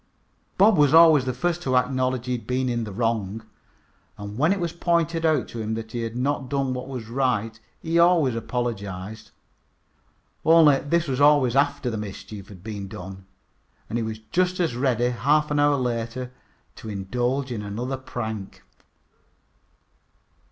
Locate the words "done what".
6.49-6.87